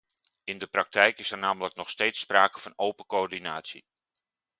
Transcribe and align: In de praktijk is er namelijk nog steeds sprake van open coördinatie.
In 0.43 0.57
de 0.57 0.67
praktijk 0.67 1.19
is 1.19 1.31
er 1.31 1.37
namelijk 1.37 1.75
nog 1.75 1.89
steeds 1.89 2.19
sprake 2.19 2.59
van 2.59 2.73
open 2.75 3.05
coördinatie. 3.05 3.85